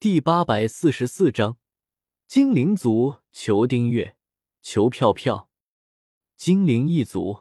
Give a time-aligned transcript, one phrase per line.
[0.00, 1.58] 第八百四十四章，
[2.28, 4.16] 精灵族求订阅，
[4.62, 5.50] 求票票。
[6.36, 7.40] 精灵一族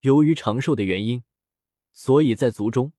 [0.00, 1.24] 由于长寿的原因，
[1.92, 2.92] 所以在族中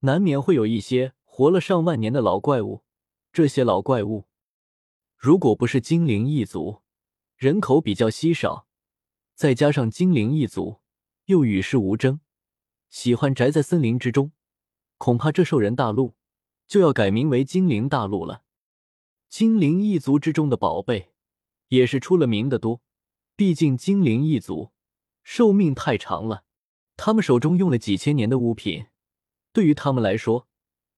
[0.00, 2.84] 难免会有一些活了上万年的老怪物。
[3.32, 4.26] 这些老怪物，
[5.16, 6.82] 如果不是精灵一族，
[7.38, 8.66] 人口比较稀少，
[9.34, 10.82] 再加上精灵一族
[11.24, 12.20] 又与世无争，
[12.90, 14.32] 喜欢宅在森林之中，
[14.98, 16.14] 恐怕这兽人大陆。
[16.66, 18.42] 就要改名为精灵大陆了。
[19.28, 21.12] 精灵一族之中的宝贝
[21.68, 22.80] 也是出了名的多，
[23.34, 24.70] 毕竟精灵一族
[25.22, 26.44] 寿命太长了，
[26.96, 28.86] 他们手中用了几千年的物品，
[29.52, 30.46] 对于他们来说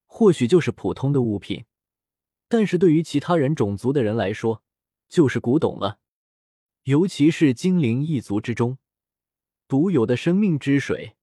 [0.05, 1.65] 或许就是普通的物品，
[2.49, 4.63] 但是对于其他人种族的人来说
[5.09, 6.01] 就是古董了。
[6.85, 8.79] 尤其是精灵一族之中
[9.67, 11.17] 独有的生命之水，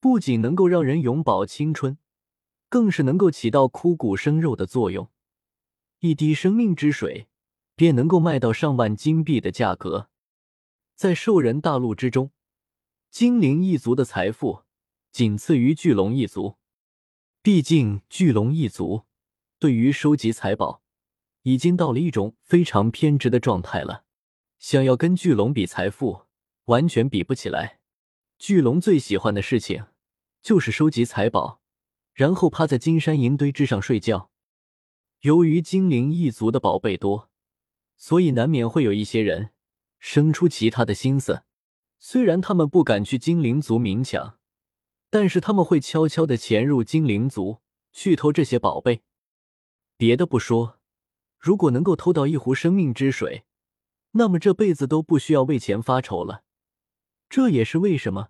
[0.00, 1.96] 不仅能够让人永葆青春。
[2.68, 5.10] 更是能够起到枯骨生肉的作用，
[6.00, 7.28] 一滴生命之水
[7.74, 10.10] 便能够卖到上万金币的价格。
[10.94, 12.32] 在兽人大陆之中，
[13.10, 14.62] 精灵一族的财富
[15.12, 16.56] 仅次于巨龙一族。
[17.42, 19.04] 毕竟巨龙一族
[19.58, 20.82] 对于收集财宝
[21.42, 24.04] 已经到了一种非常偏执的状态了，
[24.58, 26.22] 想要跟巨龙比财富，
[26.64, 27.78] 完全比不起来。
[28.38, 29.86] 巨龙最喜欢的事情
[30.42, 31.62] 就是收集财宝。
[32.16, 34.30] 然后趴在金山银堆之上睡觉。
[35.20, 37.28] 由于精灵一族的宝贝多，
[37.98, 39.50] 所以难免会有一些人
[39.98, 41.42] 生出其他的心思。
[41.98, 44.38] 虽然他们不敢去精灵族明抢，
[45.10, 47.60] 但是他们会悄悄的潜入精灵族
[47.92, 49.02] 去偷这些宝贝。
[49.98, 50.78] 别的不说，
[51.38, 53.44] 如果能够偷到一壶生命之水，
[54.12, 56.44] 那么这辈子都不需要为钱发愁了。
[57.28, 58.28] 这也是为什么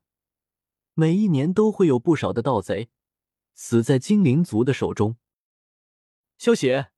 [0.95, 2.89] 每一年都会有不少的盗贼。
[3.57, 5.17] 死在精灵族的手中。
[6.39, 6.91] 萧邪，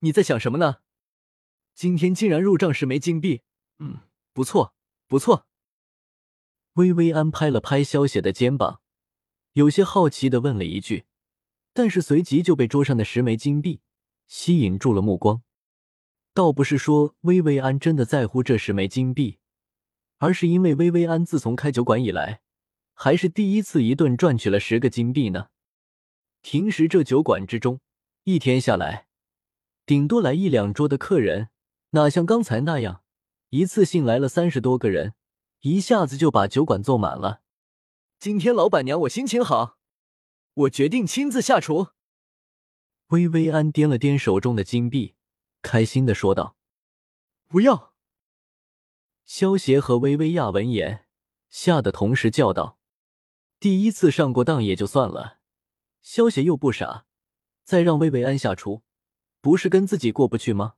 [0.00, 0.76] 你在想什么呢？
[1.74, 3.40] 今天竟然入账十枚金币，
[3.78, 4.00] 嗯，
[4.34, 4.74] 不错，
[5.08, 5.48] 不错。
[6.74, 8.82] 薇薇安拍了拍萧邪的肩膀，
[9.54, 11.06] 有些好奇的问了一句，
[11.72, 13.80] 但是随即就被桌上的十枚金币
[14.26, 15.42] 吸引住了目光。
[16.34, 19.38] 倒不是说薇薇安真的在乎这十枚金币，
[20.18, 22.42] 而是因为薇薇安自从开酒馆以来，
[22.92, 25.48] 还是第一次一顿赚取了十个金币呢。
[26.42, 27.80] 平时这酒馆之中，
[28.24, 29.06] 一天下来，
[29.86, 31.48] 顶多来一两桌的客人，
[31.90, 33.02] 哪像刚才那样，
[33.50, 35.14] 一次性来了三十多个人，
[35.60, 37.42] 一下子就把酒馆坐满了。
[38.18, 39.78] 今天老板娘我心情好，
[40.54, 41.88] 我决定亲自下厨。
[43.08, 45.14] 薇薇安掂了掂手中的金币，
[45.62, 46.56] 开心的说道
[47.46, 47.94] ：“不要！”
[49.24, 51.06] 萧协和薇薇亚闻言，
[51.48, 52.78] 吓得同时叫道
[53.60, 55.38] ：“第一次上过当也就算了。”
[56.02, 57.06] 萧邪又不傻，
[57.62, 58.82] 再让薇薇安下厨，
[59.40, 60.74] 不是跟自己过不去吗？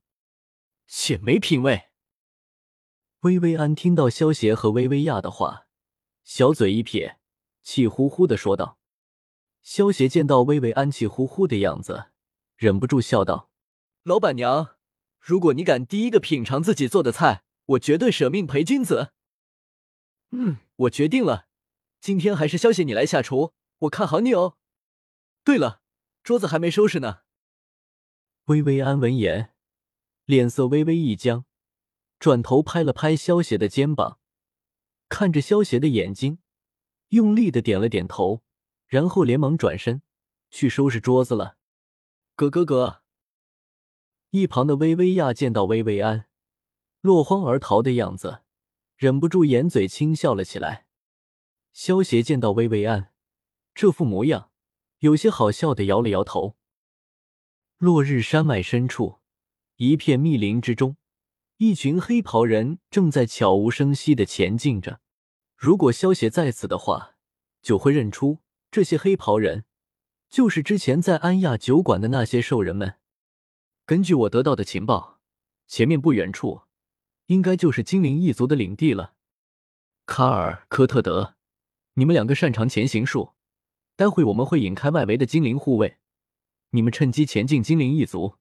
[0.87, 1.89] 且没品味。
[3.21, 5.67] 薇薇安听到萧邪和薇薇亚的话，
[6.25, 7.19] 小嘴一撇，
[7.63, 8.79] 气呼呼的说道。
[9.63, 12.11] 萧邪见到薇薇安气呼呼的样子，
[12.57, 13.49] 忍不住笑道
[14.05, 14.77] ：“老板娘，
[15.19, 19.13] 如果你敢第一个品尝自己做的菜，我绝对舍命陪君子。”
[20.33, 21.47] 嗯，我决定了，
[21.99, 24.59] 今天还是萧邪你来下厨，我看好你哦。
[25.45, 25.83] 对了，
[26.23, 27.21] 桌子还没收拾呢。
[28.47, 29.55] 薇薇安闻言，
[30.25, 31.45] 脸色微微一僵，
[32.19, 34.19] 转头拍了拍萧邪的肩膀，
[35.11, 36.39] 看着萧邪的眼睛，
[37.09, 38.43] 用力的点了点头，
[38.87, 40.01] 然后连忙转身
[40.51, 41.59] 去收拾桌子了。
[42.35, 43.03] 哥哥哥，
[44.31, 46.27] 一旁的薇薇亚见到薇薇安
[47.03, 48.41] 落荒而逃的样子，
[48.97, 50.87] 忍不住掩嘴轻笑了起来。
[51.75, 53.13] 萧邪见到薇薇安
[53.75, 54.51] 这副模样。
[55.05, 56.57] 有些好笑的摇了摇头。
[57.77, 59.19] 落日山脉深处，
[59.77, 60.97] 一片密林之中，
[61.59, 65.03] 一群黑袍人正在悄无声息的前进着。
[65.59, 67.17] 如果萧邪在此的话，
[67.61, 68.39] 就会认出
[68.71, 69.67] 这些黑袍人
[70.31, 72.95] 就是之前在安亚酒馆的那些兽人们。
[73.85, 75.21] 根据我得到的情报，
[75.67, 76.63] 前面不远处
[77.27, 79.13] 应该就是精灵一族的领地了。
[80.07, 81.35] 卡尔、科特德，
[81.93, 83.35] 你们两个擅长前行术。
[83.97, 85.99] 待会我们会引开外围的精灵护卫，
[86.71, 88.39] 你们趁机前进精灵一族。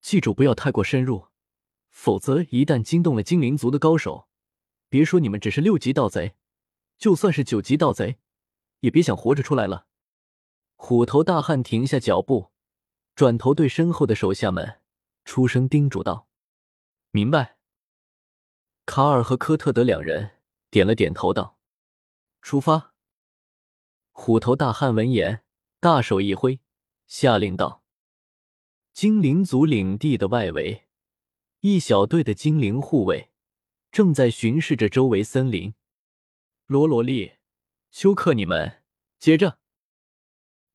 [0.00, 1.28] 记住不要太过深入，
[1.90, 4.28] 否则一旦惊动了精灵族的高手，
[4.88, 6.34] 别说你们只是六级盗贼，
[6.98, 8.18] 就算是九级盗贼，
[8.80, 9.86] 也别想活着出来了。
[10.74, 12.50] 虎头大汉停下脚步，
[13.14, 14.80] 转头对身后的手下们
[15.24, 16.26] 出声叮嘱道
[17.12, 17.56] ：“明白。”
[18.84, 20.32] 卡尔和科特德两人
[20.70, 21.56] 点了点头，道
[22.42, 22.93] ：“出发。”
[24.16, 25.42] 虎头大汉闻言，
[25.80, 26.60] 大手一挥，
[27.08, 27.82] 下令道
[28.94, 30.84] ：“精灵族领地的外围，
[31.60, 33.30] 一小队的精灵护卫
[33.90, 35.74] 正在巡视着周围森林。
[36.66, 37.32] 罗罗莉、
[37.90, 38.82] 休克，你们
[39.18, 39.58] 接着。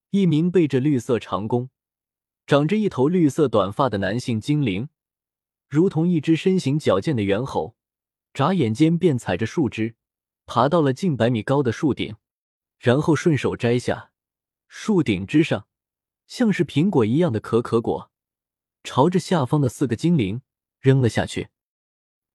[0.09, 1.69] 一名背着绿色长弓、
[2.45, 4.89] 长着一头绿色短发的男性精灵，
[5.69, 7.77] 如同一只身形矫健的猿猴，
[8.33, 9.95] 眨眼间便踩着树枝，
[10.45, 12.18] 爬到了近百米高的树顶，
[12.79, 14.11] 然后顺手摘下
[14.67, 15.67] 树顶之上
[16.25, 18.09] 像是苹果一样的可可果。
[18.81, 20.41] 朝着下方的四个精灵
[20.79, 21.49] 扔了下去。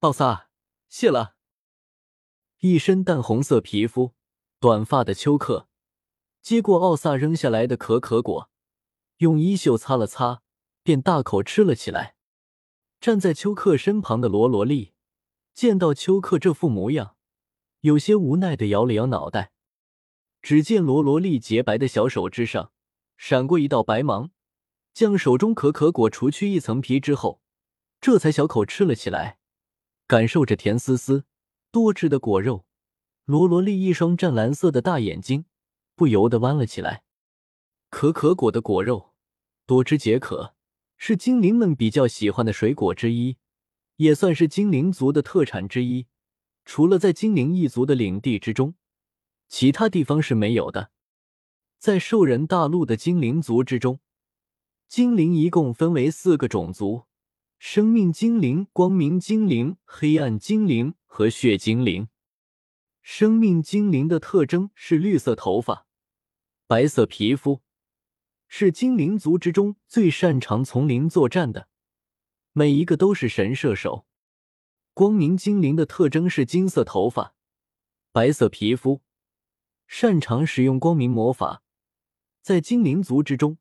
[0.01, 0.51] 奥萨，
[0.89, 1.37] 谢了。
[2.59, 4.13] 一身淡红色皮肤、
[4.61, 5.69] 短发的丘克
[6.43, 8.51] 接过奥萨扔下来的可可果，
[9.17, 10.43] 用衣袖擦了擦，
[10.83, 12.17] 便大口吃了起来。
[13.01, 14.93] 站在丘克身旁的罗罗莉
[15.55, 17.17] 见到丘克这副模样，
[17.81, 19.54] 有些无奈的摇了摇脑袋。
[20.45, 22.71] 只见罗罗莉洁白的小手之上
[23.17, 24.31] 闪过一道白芒。
[24.93, 27.41] 将手中可可果除去一层皮之后，
[27.99, 29.39] 这才小口吃了起来，
[30.07, 31.25] 感受着甜丝丝、
[31.73, 32.67] 多汁的果肉。
[33.25, 35.47] 罗罗莉一双湛蓝色的大眼睛
[35.97, 37.05] 不由得弯了起来。
[37.89, 39.15] 可可果的果肉
[39.65, 40.55] 多汁解渴，
[40.99, 43.39] 是精灵们比较喜欢的水果之一，
[43.97, 46.07] 也算是精灵族的特产之一。
[46.67, 48.75] 除了在精灵一族的领地之中，
[49.49, 50.91] 其他地方是没有的。
[51.79, 54.01] 在兽人大陆的精灵族之中。
[54.87, 57.05] 精灵一共分为四个种族：
[57.59, 62.09] 生命精灵、光明精灵、黑暗精灵和血精灵。
[63.03, 65.87] 生命精灵的特征是绿色头发、
[66.67, 67.63] 白色皮肤，
[68.47, 71.69] 是精灵族之中最擅长丛林作战的，
[72.53, 74.07] 每一个都是神射手。
[74.93, 77.35] 光明精灵的特征是金色头发、
[78.13, 79.03] 白色皮肤，
[79.87, 81.63] 擅长使用光明魔法，
[82.41, 83.59] 在精灵族之中。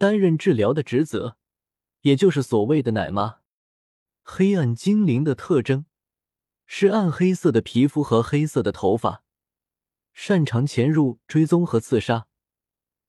[0.00, 1.36] 担任治疗的职责，
[2.02, 3.40] 也就是所谓的奶妈。
[4.22, 5.86] 黑暗精灵的特征
[6.66, 9.24] 是暗黑色的皮肤和黑色的头发，
[10.14, 12.28] 擅长潜入、追踪和刺杀。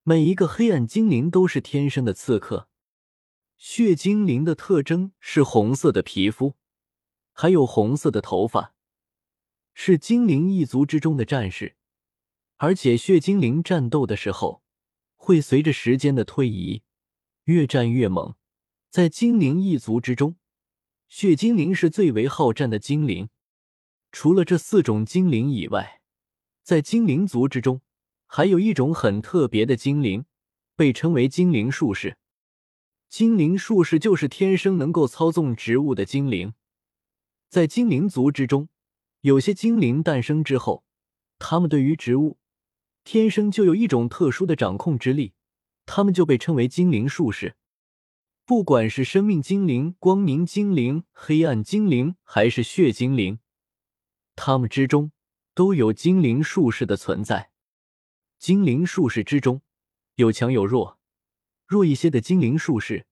[0.02, 2.68] 每一个黑暗精灵都是天生的刺客。
[3.56, 6.56] 血精灵的特征是红色的皮肤，
[7.34, 8.74] 还有红色的头发，
[9.76, 11.76] 是精灵一族之中的战士，
[12.60, 14.64] 而且血精灵战斗的时候。
[15.22, 16.82] 会随着时间的推移
[17.44, 18.36] 越战越猛，
[18.90, 20.38] 在精灵一族之中，
[21.08, 23.30] 血精灵是最为好战的精灵。
[24.14, 26.02] 除了这四种精灵以外，
[26.64, 27.82] 在精灵族之中，
[28.26, 30.26] 还有一种很特别的精灵，
[30.76, 32.18] 被称为精灵术士。
[33.08, 36.54] 精灵术士就是天生能够操纵植物的精灵。
[37.50, 38.70] 在精灵族之中，
[39.22, 40.84] 有些精灵诞生之后，
[41.38, 42.39] 他们对于植物。
[43.12, 45.34] 天生就有一种特殊的掌控之力，
[45.88, 47.56] 他们就被称为精灵术士。
[48.46, 53.40] 不管是生命精灵、光明精灵、黑暗精灵，还是血精灵，
[54.36, 55.12] 他们之中
[55.56, 57.50] 都有精灵术士的存在。
[58.38, 59.64] 精灵术士之中
[60.18, 61.00] 有强有弱，
[61.66, 63.08] 弱一些的精灵术士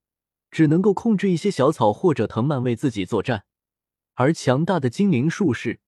[0.51, 3.45] 只能够控制一些小草或者藤蔓为自己作战，
[4.13, 5.79] 而强大的精灵术士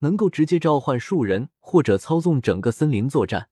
[0.00, 3.48] 能够直接召唤树人或者操纵整个森林作战。